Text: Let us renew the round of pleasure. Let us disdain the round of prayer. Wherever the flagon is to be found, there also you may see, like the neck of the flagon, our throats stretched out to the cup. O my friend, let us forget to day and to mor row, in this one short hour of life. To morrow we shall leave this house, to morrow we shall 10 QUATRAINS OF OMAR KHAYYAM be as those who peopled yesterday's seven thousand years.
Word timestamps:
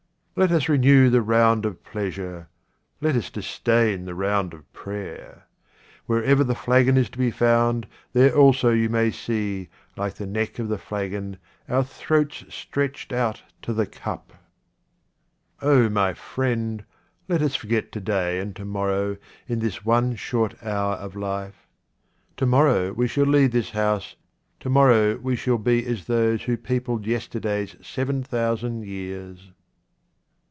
Let 0.33 0.53
us 0.53 0.69
renew 0.69 1.09
the 1.09 1.21
round 1.21 1.65
of 1.65 1.83
pleasure. 1.83 2.47
Let 3.01 3.17
us 3.17 3.29
disdain 3.29 4.05
the 4.05 4.15
round 4.15 4.53
of 4.53 4.71
prayer. 4.71 5.45
Wherever 6.05 6.41
the 6.43 6.55
flagon 6.55 6.95
is 6.95 7.09
to 7.09 7.17
be 7.17 7.29
found, 7.31 7.85
there 8.13 8.33
also 8.35 8.69
you 8.71 8.87
may 8.89 9.11
see, 9.11 9.67
like 9.97 10.15
the 10.15 10.25
neck 10.25 10.57
of 10.57 10.69
the 10.69 10.77
flagon, 10.77 11.37
our 11.67 11.83
throats 11.83 12.45
stretched 12.47 13.11
out 13.11 13.43
to 13.63 13.73
the 13.73 13.85
cup. 13.85 14.33
O 15.61 15.89
my 15.89 16.13
friend, 16.13 16.85
let 17.27 17.41
us 17.41 17.53
forget 17.55 17.91
to 17.91 17.99
day 18.01 18.39
and 18.39 18.55
to 18.55 18.63
mor 18.63 18.87
row, 18.87 19.17
in 19.47 19.59
this 19.59 19.83
one 19.83 20.15
short 20.15 20.55
hour 20.63 20.93
of 20.95 21.13
life. 21.13 21.67
To 22.37 22.45
morrow 22.45 22.93
we 22.93 23.07
shall 23.07 23.25
leave 23.27 23.51
this 23.51 23.71
house, 23.71 24.15
to 24.61 24.69
morrow 24.69 25.17
we 25.17 25.35
shall 25.35 25.57
10 25.57 25.63
QUATRAINS 25.65 25.81
OF 25.81 25.87
OMAR 25.87 25.91
KHAYYAM 25.91 25.93
be 25.95 25.99
as 25.99 26.07
those 26.07 26.43
who 26.43 26.57
peopled 26.57 27.05
yesterday's 27.05 27.75
seven 27.81 28.23
thousand 28.23 28.85
years. 28.85 29.51